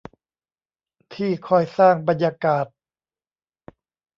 [1.13, 2.65] ที่คอยสร้างบรรยากาศ